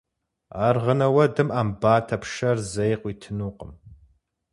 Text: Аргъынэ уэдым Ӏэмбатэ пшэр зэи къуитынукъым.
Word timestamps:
Аргъынэ 0.65 1.07
уэдым 1.13 1.49
Ӏэмбатэ 1.53 2.15
пшэр 2.21 2.57
зэи 2.71 2.95
къуитынукъым. 3.01 3.71